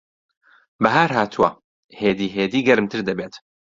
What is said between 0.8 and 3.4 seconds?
بەھار ھاتووە. ھێدی ھێدی گەرمتر دەبێت.